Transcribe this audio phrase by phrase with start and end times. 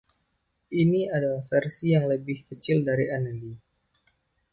[0.81, 3.53] Ini adalah versi yang lebih kecil dari Anelli.